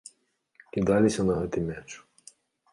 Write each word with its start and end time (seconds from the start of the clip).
Кідаліся 0.77 1.27
на 1.29 1.37
гэты 1.43 1.59
мяч. 1.69 1.87